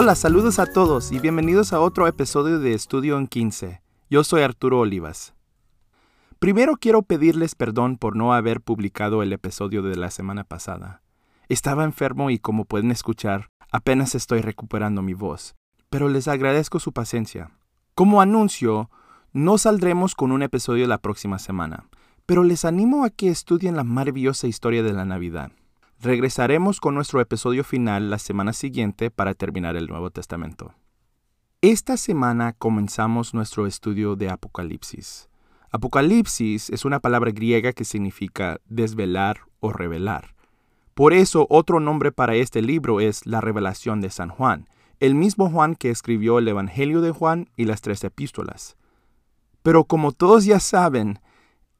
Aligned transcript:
Hola, 0.00 0.14
saludos 0.14 0.60
a 0.60 0.66
todos 0.66 1.10
y 1.10 1.18
bienvenidos 1.18 1.72
a 1.72 1.80
otro 1.80 2.06
episodio 2.06 2.60
de 2.60 2.72
Estudio 2.72 3.18
en 3.18 3.26
15. 3.26 3.82
Yo 4.08 4.22
soy 4.22 4.42
Arturo 4.42 4.78
Olivas. 4.78 5.34
Primero 6.38 6.76
quiero 6.76 7.02
pedirles 7.02 7.56
perdón 7.56 7.96
por 7.98 8.14
no 8.14 8.32
haber 8.32 8.60
publicado 8.60 9.24
el 9.24 9.32
episodio 9.32 9.82
de 9.82 9.96
la 9.96 10.12
semana 10.12 10.44
pasada. 10.44 11.02
Estaba 11.48 11.82
enfermo 11.82 12.30
y 12.30 12.38
como 12.38 12.64
pueden 12.64 12.92
escuchar, 12.92 13.50
apenas 13.72 14.14
estoy 14.14 14.40
recuperando 14.40 15.02
mi 15.02 15.14
voz, 15.14 15.56
pero 15.90 16.08
les 16.08 16.28
agradezco 16.28 16.78
su 16.78 16.92
paciencia. 16.92 17.50
Como 17.96 18.20
anuncio, 18.20 18.90
no 19.32 19.58
saldremos 19.58 20.14
con 20.14 20.30
un 20.30 20.44
episodio 20.44 20.86
la 20.86 20.98
próxima 20.98 21.40
semana, 21.40 21.88
pero 22.24 22.44
les 22.44 22.64
animo 22.64 23.04
a 23.04 23.10
que 23.10 23.30
estudien 23.30 23.74
la 23.74 23.82
maravillosa 23.82 24.46
historia 24.46 24.84
de 24.84 24.92
la 24.92 25.04
Navidad. 25.04 25.50
Regresaremos 26.00 26.78
con 26.78 26.94
nuestro 26.94 27.20
episodio 27.20 27.64
final 27.64 28.08
la 28.08 28.20
semana 28.20 28.52
siguiente 28.52 29.10
para 29.10 29.34
terminar 29.34 29.74
el 29.74 29.88
Nuevo 29.88 30.10
Testamento. 30.10 30.72
Esta 31.60 31.96
semana 31.96 32.52
comenzamos 32.52 33.34
nuestro 33.34 33.66
estudio 33.66 34.14
de 34.14 34.30
Apocalipsis. 34.30 35.28
Apocalipsis 35.72 36.70
es 36.70 36.84
una 36.84 37.00
palabra 37.00 37.32
griega 37.32 37.72
que 37.72 37.84
significa 37.84 38.60
desvelar 38.68 39.40
o 39.58 39.72
revelar. 39.72 40.36
Por 40.94 41.12
eso 41.12 41.48
otro 41.50 41.80
nombre 41.80 42.12
para 42.12 42.36
este 42.36 42.62
libro 42.62 43.00
es 43.00 43.26
la 43.26 43.40
revelación 43.40 44.00
de 44.00 44.10
San 44.10 44.28
Juan, 44.28 44.68
el 45.00 45.16
mismo 45.16 45.50
Juan 45.50 45.74
que 45.74 45.90
escribió 45.90 46.38
el 46.38 46.46
Evangelio 46.46 47.00
de 47.00 47.10
Juan 47.10 47.50
y 47.56 47.64
las 47.64 47.80
tres 47.80 48.04
epístolas. 48.04 48.76
Pero 49.64 49.82
como 49.82 50.12
todos 50.12 50.44
ya 50.44 50.60
saben, 50.60 51.18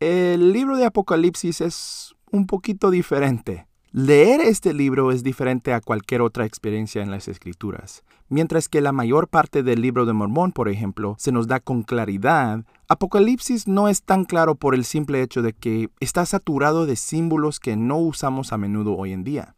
el 0.00 0.52
libro 0.52 0.76
de 0.76 0.86
Apocalipsis 0.86 1.60
es 1.60 2.16
un 2.32 2.48
poquito 2.48 2.90
diferente. 2.90 3.68
Leer 4.00 4.40
este 4.42 4.74
libro 4.74 5.10
es 5.10 5.24
diferente 5.24 5.74
a 5.74 5.80
cualquier 5.80 6.22
otra 6.22 6.44
experiencia 6.44 7.02
en 7.02 7.10
las 7.10 7.26
escrituras. 7.26 8.04
Mientras 8.28 8.68
que 8.68 8.80
la 8.80 8.92
mayor 8.92 9.26
parte 9.26 9.64
del 9.64 9.82
libro 9.82 10.06
de 10.06 10.12
Mormón, 10.12 10.52
por 10.52 10.68
ejemplo, 10.68 11.16
se 11.18 11.32
nos 11.32 11.48
da 11.48 11.58
con 11.58 11.82
claridad, 11.82 12.64
Apocalipsis 12.86 13.66
no 13.66 13.88
es 13.88 14.04
tan 14.04 14.24
claro 14.24 14.54
por 14.54 14.76
el 14.76 14.84
simple 14.84 15.20
hecho 15.20 15.42
de 15.42 15.52
que 15.52 15.90
está 15.98 16.24
saturado 16.26 16.86
de 16.86 16.94
símbolos 16.94 17.58
que 17.58 17.74
no 17.74 17.98
usamos 17.98 18.52
a 18.52 18.56
menudo 18.56 18.96
hoy 18.96 19.12
en 19.12 19.24
día. 19.24 19.56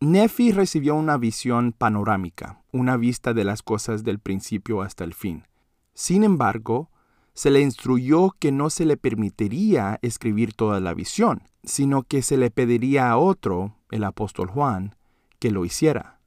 Nefi 0.00 0.52
recibió 0.52 0.94
una 0.94 1.18
visión 1.18 1.72
panorámica, 1.72 2.62
una 2.72 2.96
vista 2.96 3.34
de 3.34 3.44
las 3.44 3.62
cosas 3.62 4.02
del 4.02 4.18
principio 4.18 4.80
hasta 4.80 5.04
el 5.04 5.12
fin. 5.12 5.44
Sin 5.92 6.24
embargo, 6.24 6.88
se 7.34 7.50
le 7.50 7.60
instruyó 7.60 8.30
que 8.38 8.50
no 8.50 8.70
se 8.70 8.86
le 8.86 8.96
permitiría 8.96 9.98
escribir 10.00 10.54
toda 10.54 10.80
la 10.80 10.94
visión, 10.94 11.42
sino 11.64 12.02
que 12.02 12.22
se 12.22 12.36
le 12.36 12.50
pediría 12.50 13.10
a 13.10 13.16
otro, 13.16 13.76
el 13.90 14.04
apóstol 14.04 14.48
Juan, 14.48 14.96
que 15.38 15.50
lo 15.50 15.64
hiciera. 15.64 16.20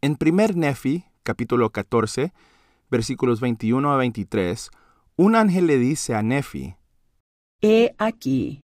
En 0.00 0.16
primer 0.16 0.56
Nefi, 0.56 1.04
capítulo 1.22 1.70
14, 1.70 2.32
versículos 2.90 3.40
21 3.40 3.92
a 3.92 3.96
23, 3.96 4.70
un 5.16 5.36
ángel 5.36 5.66
le 5.66 5.78
dice 5.78 6.14
a 6.14 6.22
Nefi, 6.22 6.76
He 7.62 7.94
aquí, 7.98 8.62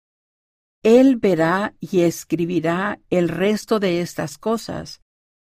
él 0.85 1.17
verá 1.17 1.75
y 1.81 2.03
escribirá 2.03 3.01
el 3.11 3.29
resto 3.29 3.81
de 3.81 4.01
estas 4.01 4.39
cosas, 4.39 5.01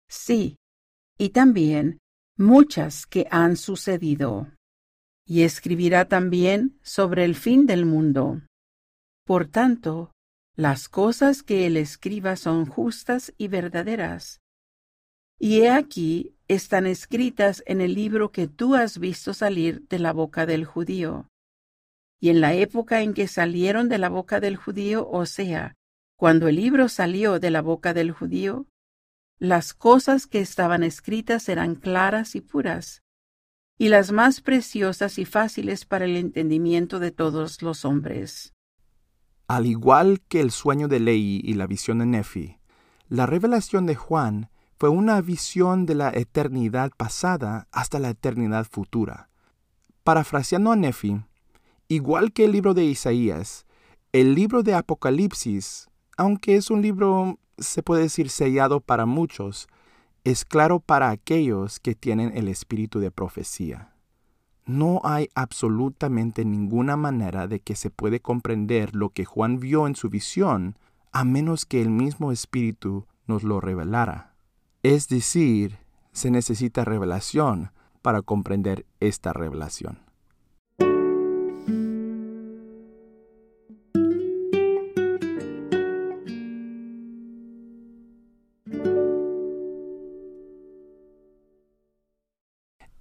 sí, 0.10 0.56
y 1.18 1.30
también 1.30 2.00
muchas 2.38 3.06
que 3.06 3.28
han 3.30 3.58
sucedido. 3.58 4.48
Y 5.28 5.42
escribirá 5.42 6.06
también 6.06 6.80
sobre 6.84 7.26
el 7.26 7.36
fin 7.36 7.66
del 7.66 7.86
mundo. 7.86 8.42
Por 9.26 9.48
tanto, 9.48 10.12
las 10.56 10.88
cosas 10.88 11.44
que 11.44 11.66
él 11.66 11.76
escriba 11.76 12.38
son 12.38 12.66
justas 12.66 13.34
y 13.38 13.50
verdaderas. 13.50 14.42
Y 15.38 15.62
he 15.62 15.70
aquí 15.70 16.36
están 16.48 16.86
escritas 16.86 17.62
en 17.66 17.82
el 17.82 17.94
libro 17.94 18.32
que 18.32 18.48
tú 18.48 18.76
has 18.76 18.98
visto 18.98 19.34
salir 19.34 19.86
de 19.90 20.00
la 20.00 20.14
boca 20.14 20.46
del 20.46 20.64
judío. 20.64 21.28
Y 22.22 22.30
en 22.30 22.40
la 22.40 22.54
época 22.54 23.02
en 23.02 23.14
que 23.14 23.28
salieron 23.28 23.90
de 23.90 23.98
la 23.98 24.08
boca 24.08 24.40
del 24.40 24.56
judío, 24.56 25.10
o 25.10 25.26
sea, 25.26 25.76
cuando 26.16 26.48
el 26.48 26.56
libro 26.56 26.88
salió 26.88 27.40
de 27.40 27.52
la 27.52 27.62
boca 27.62 27.94
del 27.94 28.12
judío, 28.12 28.66
las 29.38 29.74
cosas 29.74 30.26
que 30.26 30.40
estaban 30.40 30.84
escritas 30.84 31.50
eran 31.50 31.76
claras 31.76 32.36
y 32.36 32.42
puras, 32.42 33.04
y 33.78 33.90
las 33.90 34.14
más 34.14 34.40
preciosas 34.40 35.20
y 35.20 35.26
fáciles 35.26 35.84
para 35.84 36.06
el 36.06 36.16
entendimiento 36.16 37.00
de 37.00 37.12
todos 37.12 37.62
los 37.62 37.84
hombres. 37.84 38.55
Al 39.48 39.68
igual 39.68 40.22
que 40.28 40.42
el 40.42 40.50
sueño 40.50 40.88
de 40.88 41.00
Lei 41.00 41.40
y 41.44 41.54
la 41.54 41.68
visión 41.68 42.00
de 42.00 42.08
Nefi, 42.08 42.58
la 43.10 43.28
revelación 43.28 43.86
de 43.86 43.94
Juan 43.94 44.50
fue 44.80 44.90
una 44.90 45.22
visión 45.22 45.86
de 45.86 45.94
la 45.94 46.10
eternidad 46.10 46.92
pasada 46.98 47.68
hasta 47.72 48.00
la 48.00 48.10
eternidad 48.10 48.66
futura. 48.66 49.30
Parafraseando 50.04 50.72
a 50.72 50.76
Nefi, 50.76 51.22
igual 51.88 52.34
que 52.34 52.46
el 52.46 52.54
libro 52.54 52.74
de 52.74 52.86
Isaías, 52.86 53.68
el 54.14 54.34
libro 54.34 54.64
de 54.64 54.74
Apocalipsis, 54.74 55.90
aunque 56.18 56.56
es 56.56 56.72
un 56.72 56.82
libro, 56.82 57.38
se 57.60 57.84
puede 57.84 58.02
decir, 58.02 58.32
sellado 58.32 58.80
para 58.82 59.06
muchos, 59.06 59.68
es 60.24 60.44
claro 60.44 60.80
para 60.80 61.12
aquellos 61.12 61.80
que 61.80 61.94
tienen 61.94 62.36
el 62.36 62.48
espíritu 62.48 63.00
de 63.00 63.12
profecía 63.12 63.95
no 64.66 65.02
hay 65.04 65.30
absolutamente 65.36 66.46
ninguna 66.46 66.98
manera 66.98 67.48
de 67.48 67.60
que 67.60 67.76
se 67.76 67.90
puede 67.90 68.20
comprender 68.20 68.96
lo 68.96 69.10
que 69.10 69.26
Juan 69.26 69.60
vio 69.60 69.88
en 69.88 69.96
su 69.96 70.10
visión 70.10 70.78
a 71.12 71.24
menos 71.24 71.66
que 71.66 71.82
el 71.82 71.90
mismo 71.90 72.32
Espíritu 72.32 73.06
nos 73.28 73.44
lo 73.44 73.62
revelara. 73.62 74.34
Es 74.84 75.08
decir, 75.08 75.78
se 76.12 76.32
necesita 76.32 76.86
revelación 76.86 77.72
para 78.02 78.22
comprender 78.22 78.86
esta 79.00 79.34
revelación. 79.34 80.05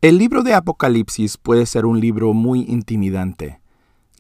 El 0.05 0.19
libro 0.19 0.43
de 0.43 0.53
Apocalipsis 0.53 1.39
puede 1.39 1.65
ser 1.65 1.87
un 1.87 1.99
libro 1.99 2.35
muy 2.35 2.61
intimidante. 2.69 3.63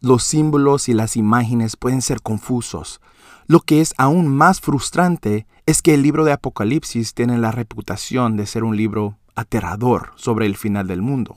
Los 0.00 0.24
símbolos 0.24 0.88
y 0.88 0.94
las 0.94 1.14
imágenes 1.14 1.76
pueden 1.76 2.00
ser 2.00 2.22
confusos. 2.22 3.02
Lo 3.46 3.60
que 3.60 3.82
es 3.82 3.92
aún 3.98 4.28
más 4.28 4.62
frustrante 4.62 5.46
es 5.66 5.82
que 5.82 5.92
el 5.92 6.00
libro 6.00 6.24
de 6.24 6.32
Apocalipsis 6.32 7.12
tiene 7.12 7.36
la 7.36 7.52
reputación 7.52 8.38
de 8.38 8.46
ser 8.46 8.64
un 8.64 8.78
libro 8.78 9.18
aterrador 9.34 10.12
sobre 10.16 10.46
el 10.46 10.56
final 10.56 10.86
del 10.86 11.02
mundo. 11.02 11.36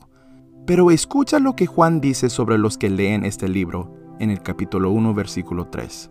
Pero 0.65 0.91
escucha 0.91 1.39
lo 1.39 1.57
que 1.57 1.65
Juan 1.65 1.99
dice 1.99 2.29
sobre 2.29 2.57
los 2.57 2.77
que 2.77 2.89
leen 2.89 3.25
este 3.25 3.49
libro 3.49 3.93
en 4.21 4.29
el 4.29 4.41
capítulo 4.41 4.91
1, 4.91 5.13
versículo 5.13 5.67
3. 5.67 6.09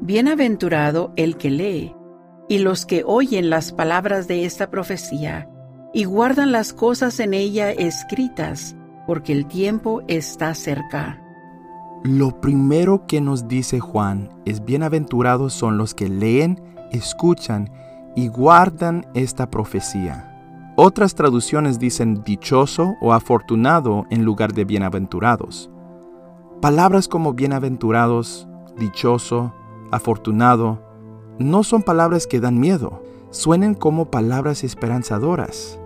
Bienaventurado 0.00 1.12
el 1.14 1.36
que 1.36 1.50
lee 1.50 1.94
y 2.48 2.58
los 2.58 2.84
que 2.84 3.04
oyen 3.06 3.48
las 3.48 3.72
palabras 3.72 4.26
de 4.26 4.44
esta 4.44 4.72
profecía 4.72 5.48
y 5.92 6.04
guardan 6.04 6.52
las 6.52 6.72
cosas 6.72 7.20
en 7.20 7.34
ella 7.34 7.70
escritas, 7.70 8.76
porque 9.06 9.32
el 9.32 9.46
tiempo 9.46 10.02
está 10.08 10.54
cerca. 10.54 11.22
Lo 12.04 12.40
primero 12.40 13.06
que 13.06 13.20
nos 13.20 13.48
dice 13.48 13.80
Juan 13.80 14.30
es 14.44 14.64
bienaventurados 14.64 15.52
son 15.52 15.78
los 15.78 15.94
que 15.94 16.08
leen, 16.08 16.60
escuchan 16.92 17.70
y 18.14 18.28
guardan 18.28 19.06
esta 19.14 19.50
profecía. 19.50 20.24
Otras 20.76 21.16
traducciones 21.16 21.80
dicen 21.80 22.22
dichoso 22.22 22.94
o 23.00 23.12
afortunado 23.12 24.06
en 24.10 24.24
lugar 24.24 24.52
de 24.52 24.64
bienaventurados. 24.64 25.70
Palabras 26.60 27.08
como 27.08 27.34
bienaventurados, 27.34 28.46
dichoso, 28.78 29.52
afortunado, 29.90 30.80
no 31.38 31.64
son 31.64 31.82
palabras 31.82 32.26
que 32.26 32.38
dan 32.38 32.60
miedo, 32.60 33.02
suenen 33.30 33.74
como 33.74 34.10
palabras 34.10 34.64
esperanzadoras. 34.64 35.78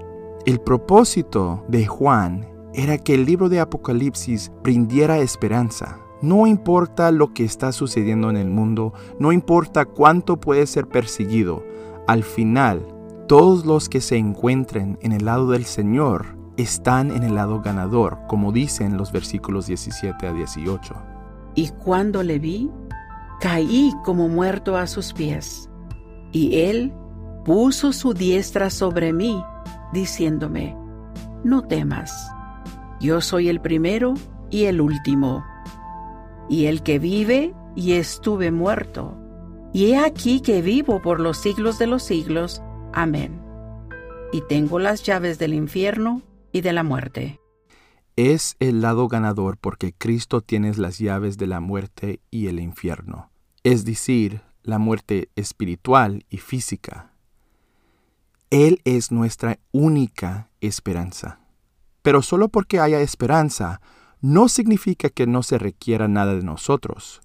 El 0.46 0.60
propósito 0.60 1.64
de 1.68 1.86
Juan 1.86 2.48
era 2.74 2.98
que 2.98 3.14
el 3.14 3.26
libro 3.26 3.48
de 3.48 3.60
Apocalipsis 3.60 4.50
brindiera 4.62 5.18
esperanza. 5.18 5.98
No 6.20 6.46
importa 6.46 7.10
lo 7.10 7.32
que 7.34 7.44
está 7.44 7.72
sucediendo 7.72 8.30
en 8.30 8.36
el 8.36 8.48
mundo, 8.48 8.92
no 9.18 9.32
importa 9.32 9.84
cuánto 9.84 10.38
puede 10.38 10.66
ser 10.66 10.86
perseguido, 10.86 11.64
al 12.06 12.24
final, 12.24 12.86
todos 13.28 13.64
los 13.64 13.88
que 13.88 14.00
se 14.00 14.16
encuentren 14.16 14.98
en 15.02 15.12
el 15.12 15.24
lado 15.24 15.50
del 15.50 15.64
Señor 15.64 16.36
están 16.56 17.10
en 17.10 17.22
el 17.22 17.36
lado 17.36 17.60
ganador, 17.60 18.18
como 18.28 18.52
dicen 18.52 18.96
los 18.96 19.12
versículos 19.12 19.66
17 19.66 20.26
a 20.26 20.32
18. 20.32 20.94
Y 21.54 21.68
cuando 21.68 22.22
le 22.22 22.38
vi, 22.38 22.70
caí 23.40 23.92
como 24.04 24.28
muerto 24.28 24.76
a 24.76 24.86
sus 24.86 25.12
pies, 25.12 25.70
y 26.32 26.60
él 26.60 26.92
puso 27.44 27.92
su 27.92 28.14
diestra 28.14 28.70
sobre 28.70 29.12
mí, 29.12 29.42
diciéndome, 29.92 30.76
no 31.44 31.62
temas, 31.62 32.12
yo 33.00 33.20
soy 33.20 33.48
el 33.48 33.60
primero 33.60 34.14
y 34.50 34.64
el 34.64 34.80
último, 34.80 35.44
y 36.48 36.66
el 36.66 36.82
que 36.82 36.98
vive 36.98 37.54
y 37.74 37.92
estuve 37.92 38.50
muerto, 38.50 39.16
y 39.72 39.92
he 39.92 39.98
aquí 39.98 40.40
que 40.40 40.62
vivo 40.62 41.00
por 41.00 41.20
los 41.20 41.38
siglos 41.38 41.78
de 41.78 41.86
los 41.86 42.02
siglos. 42.02 42.62
Amén. 42.92 43.40
y 44.32 44.40
tengo 44.48 44.78
las 44.78 45.02
llaves 45.02 45.38
del 45.38 45.52
infierno 45.52 46.22
y 46.52 46.62
de 46.62 46.72
la 46.72 46.82
muerte. 46.82 47.38
Es 48.16 48.56
el 48.60 48.80
lado 48.80 49.06
ganador 49.08 49.58
porque 49.58 49.92
Cristo 49.92 50.40
tiene 50.40 50.74
las 50.74 50.98
llaves 50.98 51.36
de 51.36 51.46
la 51.46 51.60
muerte 51.60 52.20
y 52.30 52.46
el 52.46 52.58
infierno, 52.58 53.30
es 53.62 53.84
decir, 53.84 54.40
la 54.62 54.78
muerte 54.78 55.28
espiritual 55.36 56.24
y 56.28 56.38
física. 56.38 57.11
Él 58.52 58.82
es 58.84 59.10
nuestra 59.10 59.58
única 59.72 60.50
esperanza. 60.60 61.40
Pero 62.02 62.20
solo 62.20 62.50
porque 62.50 62.80
haya 62.80 63.00
esperanza, 63.00 63.80
no 64.20 64.50
significa 64.50 65.08
que 65.08 65.26
no 65.26 65.42
se 65.42 65.56
requiera 65.56 66.06
nada 66.06 66.34
de 66.34 66.42
nosotros. 66.42 67.22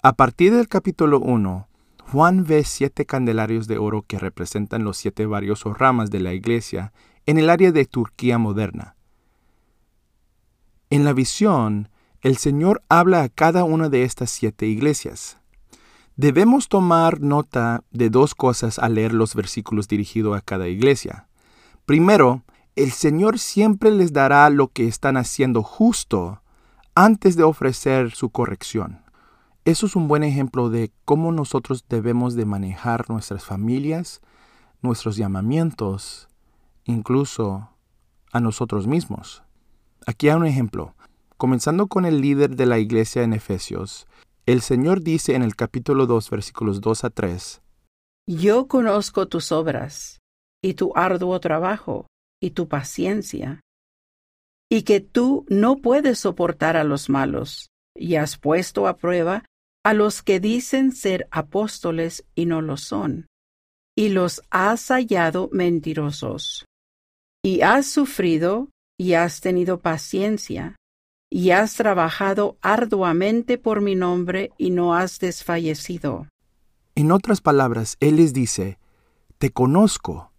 A 0.00 0.12
partir 0.12 0.54
del 0.54 0.68
capítulo 0.68 1.18
1, 1.18 1.66
Juan 2.12 2.44
ve 2.44 2.62
siete 2.62 3.04
candelarios 3.04 3.66
de 3.66 3.78
oro 3.78 4.02
que 4.06 4.20
representan 4.20 4.84
los 4.84 4.96
siete 4.96 5.26
varios 5.26 5.66
o 5.66 5.74
ramas 5.74 6.12
de 6.12 6.20
la 6.20 6.34
iglesia 6.34 6.92
en 7.26 7.38
el 7.38 7.50
área 7.50 7.72
de 7.72 7.84
Turquía 7.84 8.38
moderna. 8.38 8.94
En 10.88 11.04
la 11.04 11.14
visión, 11.14 11.88
el 12.20 12.36
Señor 12.36 12.80
habla 12.88 13.24
a 13.24 13.28
cada 13.28 13.64
una 13.64 13.88
de 13.88 14.04
estas 14.04 14.30
siete 14.30 14.66
iglesias. 14.66 15.36
Debemos 16.16 16.68
tomar 16.68 17.20
nota 17.20 17.82
de 17.90 18.08
dos 18.08 18.36
cosas 18.36 18.78
al 18.78 18.94
leer 18.94 19.12
los 19.12 19.34
versículos 19.34 19.88
dirigidos 19.88 20.38
a 20.38 20.42
cada 20.42 20.68
iglesia. 20.68 21.26
Primero, 21.86 22.44
el 22.76 22.92
Señor 22.92 23.40
siempre 23.40 23.90
les 23.90 24.12
dará 24.12 24.48
lo 24.48 24.68
que 24.68 24.86
están 24.86 25.16
haciendo 25.16 25.64
justo 25.64 26.40
antes 26.94 27.36
de 27.36 27.42
ofrecer 27.42 28.12
su 28.12 28.30
corrección. 28.30 29.02
Eso 29.64 29.86
es 29.86 29.96
un 29.96 30.06
buen 30.06 30.22
ejemplo 30.22 30.70
de 30.70 30.92
cómo 31.04 31.32
nosotros 31.32 31.84
debemos 31.88 32.36
de 32.36 32.44
manejar 32.44 33.10
nuestras 33.10 33.44
familias, 33.44 34.20
nuestros 34.82 35.16
llamamientos, 35.16 36.28
incluso 36.84 37.70
a 38.30 38.38
nosotros 38.38 38.86
mismos. 38.86 39.42
Aquí 40.06 40.28
hay 40.28 40.36
un 40.36 40.46
ejemplo. 40.46 40.94
Comenzando 41.38 41.88
con 41.88 42.04
el 42.04 42.20
líder 42.20 42.54
de 42.54 42.66
la 42.66 42.78
iglesia 42.78 43.24
en 43.24 43.32
Efesios, 43.32 44.06
el 44.46 44.60
Señor 44.60 45.02
dice 45.02 45.34
en 45.34 45.42
el 45.42 45.56
capítulo 45.56 46.06
2, 46.06 46.30
versículos 46.30 46.80
2 46.80 47.04
a 47.04 47.10
3, 47.10 47.62
Yo 48.26 48.68
conozco 48.68 49.26
tus 49.26 49.52
obras, 49.52 50.20
y 50.62 50.74
tu 50.74 50.92
arduo 50.94 51.40
trabajo, 51.40 52.06
y 52.42 52.50
tu 52.50 52.68
paciencia, 52.68 53.60
y 54.70 54.82
que 54.82 55.00
tú 55.00 55.46
no 55.48 55.76
puedes 55.76 56.18
soportar 56.18 56.76
a 56.76 56.84
los 56.84 57.08
malos, 57.08 57.68
y 57.96 58.16
has 58.16 58.38
puesto 58.38 58.86
a 58.86 58.96
prueba 58.96 59.44
a 59.84 59.94
los 59.94 60.22
que 60.22 60.40
dicen 60.40 60.92
ser 60.92 61.28
apóstoles 61.30 62.24
y 62.34 62.46
no 62.46 62.60
lo 62.60 62.76
son, 62.76 63.26
y 63.96 64.08
los 64.10 64.42
has 64.50 64.88
hallado 64.88 65.48
mentirosos. 65.52 66.64
Y 67.42 67.60
has 67.60 67.86
sufrido 67.86 68.70
y 68.98 69.14
has 69.14 69.40
tenido 69.40 69.80
paciencia, 69.80 70.76
y 71.34 71.50
has 71.50 71.74
trabajado 71.74 72.56
arduamente 72.62 73.58
por 73.58 73.80
mi 73.80 73.96
nombre 73.96 74.52
y 74.56 74.70
no 74.70 74.94
has 74.94 75.18
desfallecido. 75.18 76.28
En 76.94 77.10
otras 77.10 77.40
palabras, 77.40 77.96
Él 77.98 78.18
les 78.18 78.32
dice, 78.32 78.78
Te 79.38 79.50
conozco, 79.50 80.30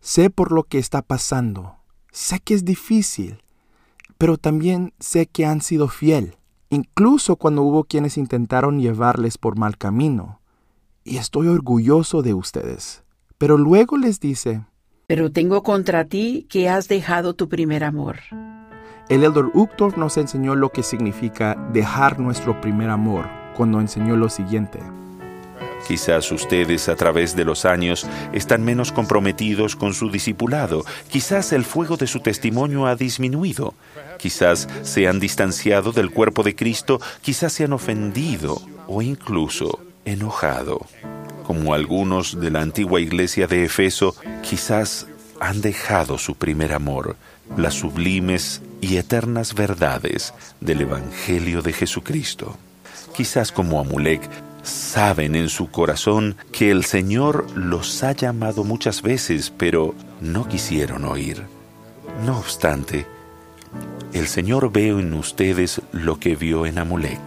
sé 0.00 0.28
por 0.28 0.50
lo 0.50 0.64
que 0.64 0.78
está 0.78 1.02
pasando, 1.02 1.76
sé 2.10 2.40
que 2.40 2.54
es 2.54 2.64
difícil, 2.64 3.44
pero 4.18 4.38
también 4.38 4.92
sé 4.98 5.26
que 5.26 5.46
han 5.46 5.60
sido 5.60 5.86
fiel, 5.86 6.34
incluso 6.68 7.36
cuando 7.36 7.62
hubo 7.62 7.84
quienes 7.84 8.18
intentaron 8.18 8.80
llevarles 8.80 9.38
por 9.38 9.56
mal 9.56 9.78
camino, 9.78 10.40
y 11.04 11.18
estoy 11.18 11.46
orgulloso 11.46 12.22
de 12.22 12.34
ustedes. 12.34 13.04
Pero 13.38 13.56
luego 13.56 13.96
les 13.96 14.18
dice, 14.18 14.64
Pero 15.06 15.30
tengo 15.30 15.62
contra 15.62 16.06
ti 16.06 16.48
que 16.50 16.68
has 16.68 16.88
dejado 16.88 17.34
tu 17.34 17.48
primer 17.48 17.84
amor. 17.84 18.18
El 19.10 19.24
elder 19.24 19.46
Uchtdorf 19.54 19.96
nos 19.96 20.16
enseñó 20.18 20.54
lo 20.54 20.70
que 20.70 20.84
significa 20.84 21.56
dejar 21.72 22.20
nuestro 22.20 22.60
primer 22.60 22.90
amor 22.90 23.26
cuando 23.56 23.80
enseñó 23.80 24.14
lo 24.14 24.28
siguiente. 24.28 24.78
Quizás 25.88 26.30
ustedes 26.30 26.88
a 26.88 26.94
través 26.94 27.34
de 27.34 27.44
los 27.44 27.64
años 27.64 28.06
están 28.32 28.62
menos 28.62 28.92
comprometidos 28.92 29.74
con 29.74 29.94
su 29.94 30.12
discipulado, 30.12 30.84
quizás 31.08 31.52
el 31.52 31.64
fuego 31.64 31.96
de 31.96 32.06
su 32.06 32.20
testimonio 32.20 32.86
ha 32.86 32.94
disminuido, 32.94 33.74
quizás 34.16 34.68
se 34.82 35.08
han 35.08 35.18
distanciado 35.18 35.90
del 35.90 36.12
cuerpo 36.12 36.44
de 36.44 36.54
Cristo, 36.54 37.00
quizás 37.20 37.52
se 37.52 37.64
han 37.64 37.72
ofendido 37.72 38.62
o 38.86 39.02
incluso 39.02 39.80
enojado. 40.04 40.86
Como 41.42 41.74
algunos 41.74 42.40
de 42.40 42.52
la 42.52 42.60
antigua 42.60 43.00
iglesia 43.00 43.48
de 43.48 43.64
Efeso, 43.64 44.14
quizás 44.42 45.08
han 45.40 45.62
dejado 45.62 46.16
su 46.16 46.36
primer 46.36 46.72
amor, 46.72 47.16
las 47.56 47.74
sublimes 47.74 48.62
y 48.80 48.96
eternas 48.96 49.54
verdades 49.54 50.34
del 50.60 50.82
Evangelio 50.82 51.62
de 51.62 51.72
Jesucristo. 51.72 52.56
Quizás 53.14 53.52
como 53.52 53.80
Amulek 53.80 54.28
saben 54.62 55.34
en 55.34 55.48
su 55.48 55.70
corazón 55.70 56.36
que 56.52 56.70
el 56.70 56.84
Señor 56.84 57.46
los 57.54 58.02
ha 58.02 58.12
llamado 58.12 58.64
muchas 58.64 59.02
veces, 59.02 59.52
pero 59.56 59.94
no 60.20 60.48
quisieron 60.48 61.04
oír. 61.04 61.42
No 62.24 62.38
obstante, 62.38 63.06
el 64.12 64.26
Señor 64.26 64.72
ve 64.72 64.88
en 64.88 65.14
ustedes 65.14 65.80
lo 65.92 66.18
que 66.18 66.36
vio 66.36 66.66
en 66.66 66.78
Amulek, 66.78 67.20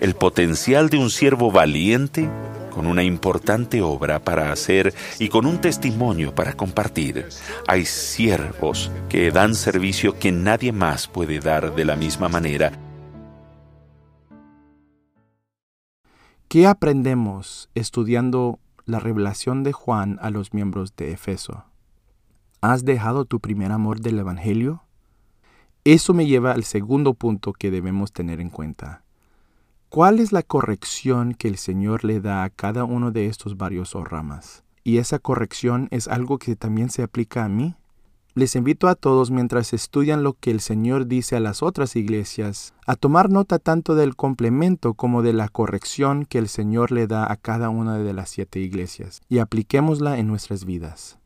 el 0.00 0.14
potencial 0.14 0.90
de 0.90 0.98
un 0.98 1.10
siervo 1.10 1.50
valiente 1.50 2.28
con 2.70 2.86
una 2.86 3.02
importante 3.02 3.82
obra 3.82 4.20
para 4.20 4.52
hacer 4.52 4.94
y 5.18 5.28
con 5.28 5.44
un 5.44 5.60
testimonio 5.60 6.34
para 6.34 6.54
compartir. 6.54 7.26
Hay 7.66 7.84
siervos 7.84 8.90
que 9.08 9.30
dan 9.30 9.54
servicio 9.54 10.18
que 10.18 10.32
nadie 10.32 10.72
más 10.72 11.08
puede 11.08 11.40
dar 11.40 11.74
de 11.74 11.84
la 11.84 11.96
misma 11.96 12.28
manera. 12.28 12.72
¿Qué 16.48 16.66
aprendemos 16.66 17.70
estudiando 17.74 18.58
la 18.84 18.98
revelación 18.98 19.62
de 19.62 19.72
Juan 19.72 20.18
a 20.20 20.30
los 20.30 20.52
miembros 20.52 20.96
de 20.96 21.12
Efeso? 21.12 21.64
¿Has 22.60 22.84
dejado 22.84 23.24
tu 23.24 23.38
primer 23.38 23.70
amor 23.70 24.00
del 24.00 24.18
Evangelio? 24.18 24.82
Eso 25.84 26.12
me 26.12 26.26
lleva 26.26 26.52
al 26.52 26.64
segundo 26.64 27.14
punto 27.14 27.52
que 27.52 27.70
debemos 27.70 28.12
tener 28.12 28.40
en 28.40 28.50
cuenta. 28.50 29.04
¿Cuál 29.90 30.20
es 30.20 30.30
la 30.30 30.44
corrección 30.44 31.34
que 31.34 31.48
el 31.48 31.56
Señor 31.56 32.04
le 32.04 32.20
da 32.20 32.44
a 32.44 32.50
cada 32.50 32.84
uno 32.84 33.10
de 33.10 33.26
estos 33.26 33.56
varios 33.56 33.92
ramas? 33.94 34.62
Y 34.84 34.98
esa 34.98 35.18
corrección 35.18 35.88
es 35.90 36.06
algo 36.06 36.38
que 36.38 36.54
también 36.54 36.90
se 36.90 37.02
aplica 37.02 37.44
a 37.44 37.48
mí. 37.48 37.74
Les 38.36 38.54
invito 38.54 38.86
a 38.86 38.94
todos 38.94 39.32
mientras 39.32 39.72
estudian 39.72 40.22
lo 40.22 40.34
que 40.34 40.52
el 40.52 40.60
Señor 40.60 41.08
dice 41.08 41.34
a 41.34 41.40
las 41.40 41.60
otras 41.64 41.96
iglesias, 41.96 42.72
a 42.86 42.94
tomar 42.94 43.30
nota 43.30 43.58
tanto 43.58 43.96
del 43.96 44.14
complemento 44.14 44.94
como 44.94 45.22
de 45.22 45.32
la 45.32 45.48
corrección 45.48 46.24
que 46.24 46.38
el 46.38 46.46
Señor 46.46 46.92
le 46.92 47.08
da 47.08 47.30
a 47.30 47.34
cada 47.34 47.68
una 47.68 47.98
de 47.98 48.12
las 48.12 48.30
siete 48.30 48.60
iglesias, 48.60 49.20
y 49.28 49.38
apliquémosla 49.38 50.18
en 50.18 50.28
nuestras 50.28 50.64
vidas. 50.64 51.18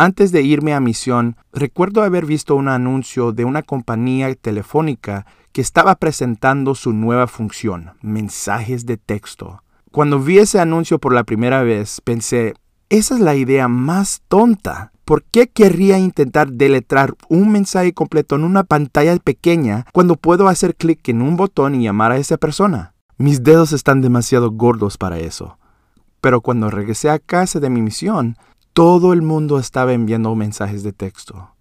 Antes 0.00 0.32
de 0.32 0.40
irme 0.40 0.72
a 0.72 0.80
misión, 0.80 1.36
recuerdo 1.52 2.02
haber 2.02 2.24
visto 2.24 2.56
un 2.56 2.68
anuncio 2.68 3.32
de 3.32 3.44
una 3.44 3.62
compañía 3.62 4.34
telefónica 4.34 5.26
que 5.52 5.60
estaba 5.60 5.94
presentando 5.94 6.74
su 6.74 6.94
nueva 6.94 7.26
función, 7.26 7.90
mensajes 8.00 8.86
de 8.86 8.96
texto. 8.96 9.62
Cuando 9.92 10.18
vi 10.18 10.38
ese 10.38 10.58
anuncio 10.58 10.98
por 10.98 11.12
la 11.12 11.24
primera 11.24 11.62
vez, 11.64 12.00
pensé, 12.00 12.54
esa 12.88 13.14
es 13.14 13.20
la 13.20 13.34
idea 13.34 13.68
más 13.68 14.22
tonta. 14.26 14.90
¿Por 15.04 15.22
qué 15.22 15.48
querría 15.48 15.98
intentar 15.98 16.50
deletrar 16.50 17.12
un 17.28 17.52
mensaje 17.52 17.92
completo 17.92 18.36
en 18.36 18.44
una 18.44 18.64
pantalla 18.64 19.14
pequeña 19.18 19.84
cuando 19.92 20.16
puedo 20.16 20.48
hacer 20.48 20.76
clic 20.76 21.06
en 21.10 21.20
un 21.20 21.36
botón 21.36 21.74
y 21.74 21.82
llamar 21.84 22.12
a 22.12 22.16
esa 22.16 22.38
persona? 22.38 22.94
Mis 23.18 23.42
dedos 23.42 23.72
están 23.72 24.00
demasiado 24.00 24.50
gordos 24.50 24.96
para 24.96 25.18
eso. 25.18 25.58
Pero 26.22 26.40
cuando 26.40 26.70
regresé 26.70 27.10
a 27.10 27.18
casa 27.18 27.60
de 27.60 27.68
mi 27.68 27.82
misión, 27.82 28.36
todo 28.72 29.12
el 29.12 29.22
mundo 29.22 29.58
estaba 29.58 29.92
enviando 29.92 30.34
mensajes 30.34 30.82
de 30.82 30.92
texto, 30.92 31.54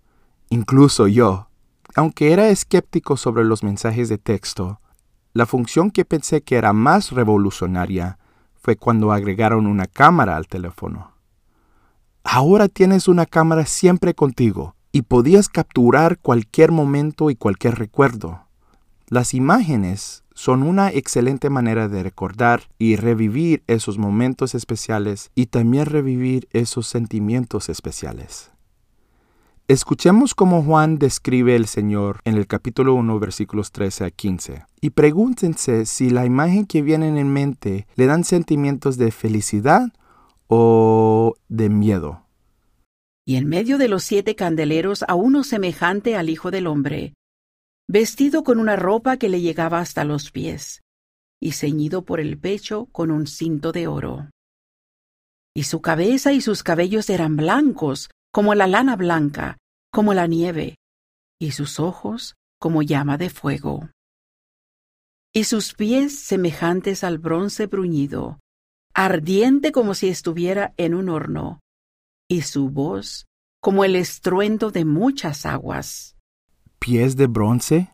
incluso 0.50 1.08
yo. 1.08 1.48
Aunque 1.96 2.32
era 2.32 2.50
escéptico 2.50 3.18
sobre 3.18 3.44
los 3.44 3.64
mensajes 3.64 4.10
de 4.10 4.20
texto, 4.20 4.80
la 5.34 5.46
función 5.46 5.90
que 5.90 6.06
pensé 6.06 6.42
que 6.42 6.56
era 6.56 6.72
más 6.72 7.12
revolucionaria 7.12 8.20
fue 8.62 8.76
cuando 8.76 9.12
agregaron 9.12 9.66
una 9.66 9.88
cámara 9.88 10.38
al 10.38 10.48
teléfono. 10.48 11.14
Ahora 12.24 12.68
tienes 12.68 13.08
una 13.08 13.26
cámara 13.26 13.66
siempre 13.66 14.14
contigo 14.14 14.76
y 14.92 15.02
podías 15.04 15.50
capturar 15.50 16.20
cualquier 16.20 16.72
momento 16.72 17.32
y 17.32 17.36
cualquier 17.36 17.76
recuerdo. 17.76 18.42
Las 19.08 19.34
imágenes 19.34 20.24
son 20.40 20.64
una 20.64 20.90
excelente 20.90 21.50
manera 21.50 21.90
de 21.90 22.02
recordar 22.02 22.62
y 22.78 22.96
revivir 22.96 23.62
esos 23.68 23.98
momentos 23.98 24.56
especiales 24.56 25.32
y 25.36 25.48
también 25.48 25.86
revivir 25.86 26.48
esos 26.54 26.88
sentimientos 26.88 27.68
especiales. 27.68 28.50
Escuchemos 29.68 30.36
cómo 30.36 30.64
Juan 30.64 30.98
describe 30.98 31.58
el 31.58 31.68
Señor 31.68 32.22
en 32.24 32.38
el 32.38 32.48
capítulo 32.48 32.94
1, 32.94 33.20
versículos 33.20 33.74
13 33.74 34.06
a 34.06 34.12
15. 34.12 34.64
Y 34.80 34.92
pregúntense 34.92 35.86
si 35.86 36.10
la 36.10 36.26
imagen 36.26 36.66
que 36.66 36.84
vienen 36.84 37.18
en 37.18 37.34
mente 37.34 37.86
le 37.96 38.06
dan 38.06 38.24
sentimientos 38.24 38.96
de 38.96 39.12
felicidad 39.12 39.90
o 40.48 41.36
de 41.50 41.68
miedo. 41.68 42.24
Y 43.26 43.36
en 43.36 43.46
medio 43.46 43.78
de 43.78 43.90
los 43.90 44.06
siete 44.06 44.36
candeleros 44.36 45.04
a 45.06 45.16
uno 45.16 45.44
semejante 45.44 46.16
al 46.16 46.30
Hijo 46.30 46.50
del 46.50 46.66
Hombre, 46.66 47.14
vestido 47.90 48.44
con 48.44 48.60
una 48.60 48.76
ropa 48.76 49.18
que 49.18 49.30
le 49.30 49.42
llegaba 49.42 49.80
hasta 49.80 50.04
los 50.04 50.30
pies, 50.30 50.84
y 51.42 51.54
ceñido 51.54 52.06
por 52.06 52.20
el 52.20 52.38
pecho 52.38 52.86
con 52.92 53.10
un 53.10 53.26
cinto 53.26 53.72
de 53.72 53.88
oro. 53.88 54.30
Y 55.56 55.64
su 55.64 55.82
cabeza 55.82 56.32
y 56.32 56.40
sus 56.40 56.62
cabellos 56.62 57.10
eran 57.10 57.36
blancos, 57.36 58.12
como 58.32 58.54
la 58.54 58.68
lana 58.68 58.96
blanca, 58.96 59.58
como 59.92 60.14
la 60.14 60.28
nieve, 60.28 60.76
y 61.42 61.52
sus 61.52 61.80
ojos 61.80 62.36
como 62.60 62.84
llama 62.84 63.18
de 63.18 63.32
fuego. 63.32 63.90
Y 65.34 65.46
sus 65.46 65.74
pies 65.74 66.20
semejantes 66.20 67.04
al 67.04 67.18
bronce 67.18 67.66
bruñido, 67.66 68.40
ardiente 68.94 69.72
como 69.72 69.96
si 69.96 70.10
estuviera 70.10 70.76
en 70.78 70.94
un 70.94 71.10
horno, 71.10 71.60
y 72.30 72.44
su 72.44 72.70
voz 72.70 73.26
como 73.62 73.84
el 73.84 73.96
estruendo 73.96 74.70
de 74.70 74.86
muchas 74.86 75.48
aguas. 75.48 76.19
¿Pies 76.80 77.18
de 77.18 77.28
bronce? 77.28 77.90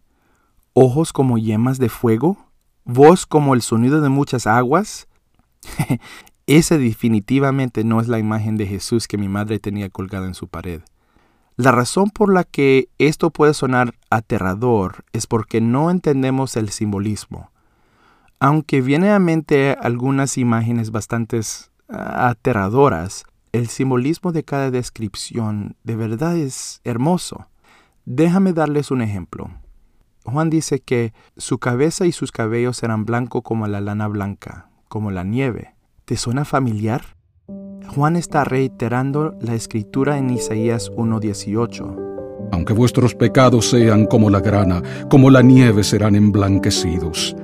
¿Ojos 0.74 1.12
como 1.12 1.38
yemas 1.38 1.80
de 1.80 1.90
fuego? 1.90 2.38
¿Voz 2.84 3.26
como 3.26 3.56
el 3.56 3.62
sonido 3.62 4.02
de 4.02 4.10
muchas 4.10 4.46
aguas? 4.48 5.08
Esa 6.48 6.78
definitivamente 6.78 7.84
no 7.84 8.00
es 8.00 8.08
la 8.08 8.20
imagen 8.20 8.58
de 8.58 8.68
Jesús 8.68 9.08
que 9.08 9.18
mi 9.18 9.28
madre 9.28 9.58
tenía 9.58 9.90
colgada 9.90 10.28
en 10.28 10.36
su 10.36 10.48
pared. 10.48 10.82
La 11.58 11.72
razón 11.72 12.10
por 12.12 12.32
la 12.32 12.44
que 12.44 12.90
esto 13.00 13.32
puede 13.32 13.54
sonar 13.54 13.96
aterrador 14.10 15.06
es 15.14 15.26
porque 15.26 15.62
no 15.62 15.90
entendemos 15.90 16.56
el 16.58 16.70
simbolismo. 16.70 17.50
Aunque 18.40 18.82
viene 18.82 19.12
a 19.12 19.20
mente 19.20 19.76
algunas 19.82 20.38
imágenes 20.38 20.92
bastante 20.92 21.40
ah, 21.90 22.30
aterradoras, 22.30 23.24
el 23.54 23.70
simbolismo 23.70 24.34
de 24.34 24.44
cada 24.44 24.70
descripción 24.70 25.78
de 25.84 25.96
verdad 25.96 26.36
es 26.36 26.82
hermoso. 26.84 27.48
Déjame 28.06 28.54
darles 28.54 28.92
un 28.92 29.02
ejemplo. 29.02 29.50
Juan 30.26 30.52
dice 30.52 30.80
que 30.80 31.14
su 31.38 31.58
cabeza 31.58 32.06
y 32.06 32.12
sus 32.12 32.32
cabellos 32.32 32.84
eran 32.84 33.04
blancos 33.04 33.42
como 33.44 33.68
la 33.68 33.82
lana 33.82 34.08
blanca, 34.08 34.70
como 34.88 35.10
la 35.10 35.24
nieve. 35.24 35.76
¿Te 36.06 36.16
suena 36.16 36.46
familiar? 36.46 37.02
Juan 37.88 38.16
está 38.16 38.44
reiterando 38.44 39.36
la 39.42 39.56
escritura 39.56 40.20
en 40.20 40.30
Isaías 40.30 40.92
1.18. 40.92 42.50
Aunque 42.52 42.74
vuestros 42.74 43.16
pecados 43.16 43.70
sean 43.70 44.06
como 44.06 44.30
la 44.30 44.40
grana, 44.40 44.84
como 45.10 45.32
la 45.32 45.42
nieve 45.42 45.84
serán 45.84 46.16
emblanquecidos. 46.16 47.36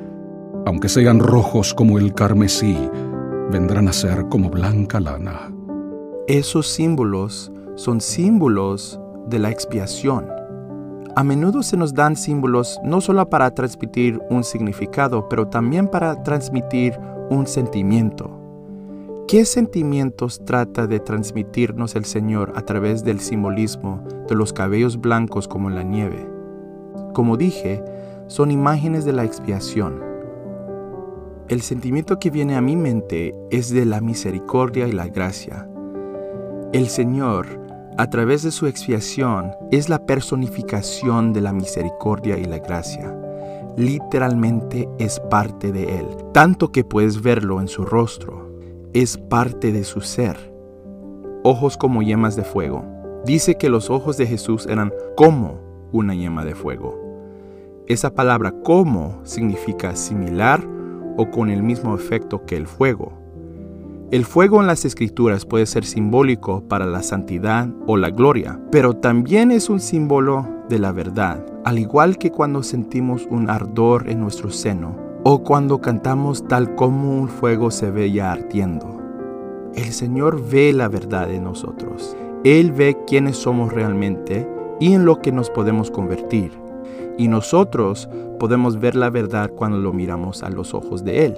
Aunque 0.67 0.89
sean 0.89 1.19
rojos 1.19 1.73
como 1.73 1.97
el 1.97 2.13
carmesí, 2.13 2.77
vendrán 3.51 3.87
a 3.87 3.93
ser 3.93 4.27
como 4.29 4.51
blanca 4.51 4.99
lana. 4.99 5.51
Esos 6.27 6.67
símbolos 6.67 7.51
son 7.75 7.99
símbolos 7.99 8.99
de 9.27 9.39
la 9.39 9.49
expiación. 9.49 10.40
A 11.13 11.23
menudo 11.25 11.61
se 11.61 11.75
nos 11.75 11.93
dan 11.93 12.15
símbolos 12.15 12.79
no 12.83 13.01
solo 13.01 13.29
para 13.29 13.53
transmitir 13.53 14.21
un 14.29 14.45
significado, 14.45 15.27
pero 15.27 15.47
también 15.47 15.87
para 15.87 16.23
transmitir 16.23 16.97
un 17.29 17.47
sentimiento. 17.47 18.41
¿Qué 19.27 19.43
sentimientos 19.43 20.43
trata 20.45 20.87
de 20.87 20.99
transmitirnos 20.99 21.95
el 21.95 22.05
Señor 22.05 22.53
a 22.55 22.61
través 22.61 23.03
del 23.03 23.19
simbolismo 23.19 24.03
de 24.29 24.35
los 24.35 24.53
cabellos 24.53 24.99
blancos 24.99 25.49
como 25.49 25.69
la 25.69 25.83
nieve? 25.83 26.27
Como 27.13 27.35
dije, 27.35 27.83
son 28.27 28.49
imágenes 28.49 29.03
de 29.03 29.11
la 29.11 29.25
expiación. 29.25 30.01
El 31.49 31.61
sentimiento 31.61 32.19
que 32.19 32.29
viene 32.29 32.55
a 32.55 32.61
mi 32.61 32.77
mente 32.77 33.35
es 33.49 33.69
de 33.69 33.85
la 33.85 33.99
misericordia 33.99 34.87
y 34.87 34.93
la 34.93 35.07
gracia. 35.07 35.67
El 36.71 36.87
Señor, 36.87 37.60
a 37.97 38.09
través 38.09 38.43
de 38.43 38.51
su 38.51 38.67
expiación, 38.67 39.51
es 39.71 39.89
la 39.89 40.05
personificación 40.05 41.33
de 41.33 41.41
la 41.41 41.53
misericordia 41.53 42.37
y 42.37 42.45
la 42.45 42.59
gracia. 42.59 43.15
Literalmente 43.77 44.89
es 44.99 45.19
parte 45.29 45.71
de 45.71 45.99
Él, 45.99 46.07
tanto 46.33 46.71
que 46.71 46.83
puedes 46.83 47.21
verlo 47.21 47.61
en 47.61 47.67
su 47.67 47.85
rostro 47.85 48.51
es 48.93 49.17
parte 49.17 49.71
de 49.71 49.83
su 49.83 50.01
ser. 50.01 50.53
Ojos 51.43 51.77
como 51.77 52.01
yemas 52.01 52.35
de 52.35 52.43
fuego. 52.43 52.83
Dice 53.25 53.55
que 53.55 53.69
los 53.69 53.89
ojos 53.89 54.17
de 54.17 54.27
Jesús 54.27 54.67
eran 54.67 54.91
como 55.15 55.59
una 55.91 56.13
yema 56.13 56.43
de 56.43 56.55
fuego. 56.55 56.99
Esa 57.87 58.13
palabra 58.13 58.53
como 58.63 59.19
significa 59.23 59.95
similar 59.95 60.61
o 61.17 61.29
con 61.29 61.49
el 61.49 61.63
mismo 61.63 61.95
efecto 61.95 62.45
que 62.45 62.57
el 62.57 62.67
fuego. 62.67 63.13
El 64.11 64.25
fuego 64.25 64.59
en 64.59 64.67
las 64.67 64.83
escrituras 64.83 65.45
puede 65.45 65.65
ser 65.65 65.85
simbólico 65.85 66.67
para 66.67 66.85
la 66.85 67.01
santidad 67.01 67.69
o 67.87 67.95
la 67.95 68.09
gloria, 68.09 68.59
pero 68.69 68.93
también 68.93 69.51
es 69.51 69.69
un 69.69 69.79
símbolo 69.79 70.45
de 70.67 70.79
la 70.79 70.91
verdad, 70.91 71.45
al 71.63 71.79
igual 71.79 72.17
que 72.17 72.29
cuando 72.29 72.61
sentimos 72.61 73.25
un 73.31 73.49
ardor 73.49 74.09
en 74.09 74.19
nuestro 74.19 74.51
seno 74.51 74.97
o 75.23 75.41
cuando 75.43 75.79
cantamos 75.79 76.45
tal 76.45 76.75
como 76.75 77.21
un 77.21 77.29
fuego 77.29 77.71
se 77.71 77.89
ve 77.89 78.11
ya 78.11 78.33
ardiendo. 78.33 78.99
El 79.75 79.93
Señor 79.93 80.45
ve 80.45 80.73
la 80.73 80.89
verdad 80.89 81.31
en 81.31 81.45
nosotros. 81.45 82.17
Él 82.43 82.73
ve 82.73 82.97
quiénes 83.07 83.37
somos 83.37 83.71
realmente 83.71 84.45
y 84.81 84.91
en 84.91 85.05
lo 85.05 85.21
que 85.21 85.31
nos 85.31 85.49
podemos 85.49 85.89
convertir. 85.89 86.51
Y 87.17 87.29
nosotros 87.29 88.09
podemos 88.39 88.77
ver 88.77 88.97
la 88.97 89.09
verdad 89.09 89.51
cuando 89.55 89.77
lo 89.77 89.93
miramos 89.93 90.43
a 90.43 90.49
los 90.49 90.73
ojos 90.73 91.05
de 91.05 91.27
Él. 91.27 91.37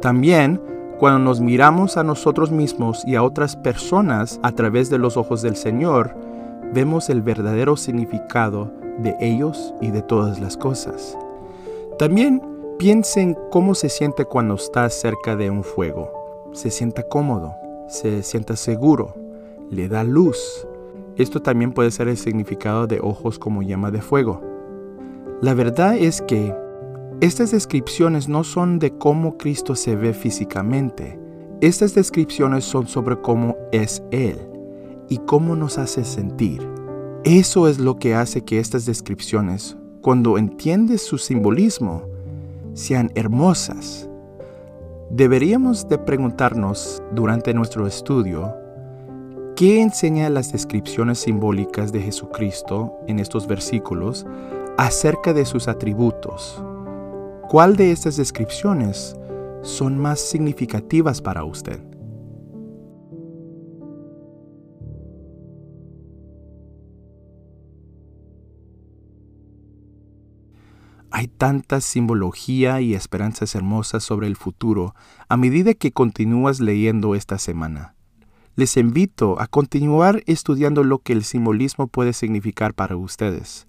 También 0.00 0.62
cuando 1.00 1.18
nos 1.18 1.40
miramos 1.40 1.96
a 1.96 2.04
nosotros 2.04 2.52
mismos 2.52 3.02
y 3.04 3.16
a 3.16 3.24
otras 3.24 3.56
personas 3.56 4.38
a 4.44 4.52
través 4.52 4.88
de 4.90 4.98
los 4.98 5.16
ojos 5.16 5.42
del 5.42 5.56
Señor, 5.56 6.14
vemos 6.72 7.10
el 7.10 7.22
verdadero 7.22 7.76
significado 7.76 8.70
de 8.98 9.16
ellos 9.18 9.74
y 9.80 9.90
de 9.90 10.02
todas 10.02 10.38
las 10.38 10.56
cosas. 10.56 11.18
También 11.98 12.40
Piensen 12.80 13.36
cómo 13.50 13.74
se 13.74 13.90
siente 13.90 14.24
cuando 14.24 14.54
está 14.54 14.88
cerca 14.88 15.36
de 15.36 15.50
un 15.50 15.64
fuego. 15.64 16.10
Se 16.52 16.70
sienta 16.70 17.02
cómodo, 17.02 17.54
se 17.88 18.22
sienta 18.22 18.56
seguro, 18.56 19.14
le 19.68 19.86
da 19.86 20.02
luz. 20.02 20.66
Esto 21.16 21.42
también 21.42 21.72
puede 21.72 21.90
ser 21.90 22.08
el 22.08 22.16
significado 22.16 22.86
de 22.86 22.98
ojos 23.02 23.38
como 23.38 23.60
llama 23.60 23.90
de 23.90 24.00
fuego. 24.00 24.40
La 25.42 25.52
verdad 25.52 25.94
es 25.94 26.22
que 26.22 26.56
estas 27.20 27.50
descripciones 27.50 28.30
no 28.30 28.44
son 28.44 28.78
de 28.78 28.96
cómo 28.96 29.36
Cristo 29.36 29.74
se 29.74 29.94
ve 29.94 30.14
físicamente. 30.14 31.20
Estas 31.60 31.94
descripciones 31.94 32.64
son 32.64 32.86
sobre 32.86 33.20
cómo 33.20 33.58
es 33.72 34.02
Él 34.10 34.38
y 35.10 35.18
cómo 35.18 35.54
nos 35.54 35.76
hace 35.76 36.04
sentir. 36.04 36.66
Eso 37.24 37.68
es 37.68 37.78
lo 37.78 37.98
que 37.98 38.14
hace 38.14 38.42
que 38.42 38.58
estas 38.58 38.86
descripciones, 38.86 39.76
cuando 40.00 40.38
entiendes 40.38 41.02
su 41.02 41.18
simbolismo, 41.18 42.04
sean 42.72 43.12
hermosas. 43.14 44.08
Deberíamos 45.10 45.86
de 45.90 45.98
preguntarnos 45.98 47.02
durante 47.12 47.52
nuestro 47.52 47.86
estudio, 47.86 48.54
¿qué 49.56 49.82
enseñan 49.82 50.32
las 50.32 50.52
descripciones 50.52 51.18
simbólicas 51.18 51.92
de 51.92 52.00
Jesucristo 52.00 52.94
en 53.08 53.18
estos 53.18 53.46
versículos 53.46 54.24
acerca 54.78 55.34
de 55.34 55.44
sus 55.44 55.68
atributos? 55.68 56.62
¿Cuál 57.50 57.74
de 57.74 57.90
estas 57.90 58.16
descripciones 58.16 59.16
son 59.62 59.98
más 59.98 60.20
significativas 60.20 61.20
para 61.20 61.42
usted? 61.42 61.82
Hay 71.10 71.26
tanta 71.26 71.80
simbología 71.80 72.80
y 72.82 72.94
esperanzas 72.94 73.56
hermosas 73.56 74.04
sobre 74.04 74.28
el 74.28 74.36
futuro 74.36 74.94
a 75.28 75.36
medida 75.36 75.74
que 75.74 75.90
continúas 75.90 76.60
leyendo 76.60 77.16
esta 77.16 77.36
semana. 77.36 77.96
Les 78.54 78.76
invito 78.76 79.40
a 79.40 79.48
continuar 79.48 80.22
estudiando 80.26 80.84
lo 80.84 81.00
que 81.00 81.14
el 81.14 81.24
simbolismo 81.24 81.88
puede 81.88 82.12
significar 82.12 82.74
para 82.74 82.94
ustedes. 82.94 83.66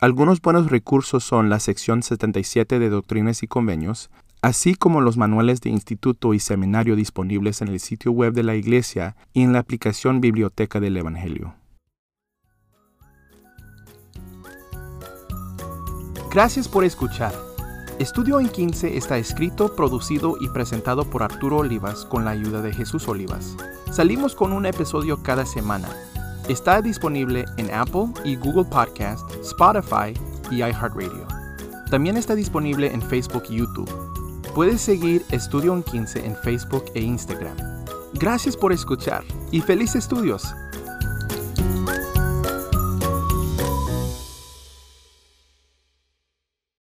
Algunos 0.00 0.40
buenos 0.40 0.70
recursos 0.70 1.24
son 1.24 1.50
la 1.50 1.58
sección 1.58 2.04
77 2.04 2.78
de 2.78 2.88
Doctrinas 2.88 3.42
y 3.42 3.48
Convenios, 3.48 4.10
así 4.42 4.76
como 4.76 5.00
los 5.00 5.16
manuales 5.16 5.60
de 5.60 5.70
instituto 5.70 6.34
y 6.34 6.38
seminario 6.38 6.94
disponibles 6.94 7.62
en 7.62 7.68
el 7.68 7.80
sitio 7.80 8.12
web 8.12 8.32
de 8.32 8.44
la 8.44 8.54
Iglesia 8.54 9.16
y 9.32 9.42
en 9.42 9.52
la 9.52 9.58
aplicación 9.58 10.20
Biblioteca 10.20 10.78
del 10.78 10.98
Evangelio. 10.98 11.56
Gracias 16.30 16.68
por 16.68 16.84
escuchar. 16.84 17.34
Estudio 17.98 18.38
en 18.38 18.50
15 18.50 18.96
está 18.96 19.18
escrito, 19.18 19.74
producido 19.74 20.36
y 20.40 20.48
presentado 20.50 21.10
por 21.10 21.24
Arturo 21.24 21.56
Olivas 21.56 22.04
con 22.04 22.24
la 22.24 22.30
ayuda 22.30 22.62
de 22.62 22.72
Jesús 22.72 23.08
Olivas. 23.08 23.56
Salimos 23.90 24.36
con 24.36 24.52
un 24.52 24.66
episodio 24.66 25.24
cada 25.24 25.44
semana. 25.44 25.88
Está 26.48 26.80
disponible 26.80 27.44
en 27.58 27.70
Apple 27.74 28.06
y 28.24 28.34
Google 28.34 28.64
Podcast, 28.64 29.30
Spotify 29.42 30.18
y 30.50 30.62
iHeartRadio. 30.62 31.26
También 31.90 32.16
está 32.16 32.34
disponible 32.34 32.90
en 32.90 33.02
Facebook 33.02 33.42
y 33.50 33.56
YouTube. 33.56 33.90
Puedes 34.54 34.80
seguir 34.80 35.22
Estudio 35.30 35.74
en 35.74 35.82
15 35.82 36.24
en 36.24 36.34
Facebook 36.36 36.86
e 36.94 37.02
Instagram. 37.02 37.54
Gracias 38.14 38.56
por 38.56 38.72
escuchar 38.72 39.24
y 39.50 39.60
felices 39.60 39.96
estudios. 39.96 40.42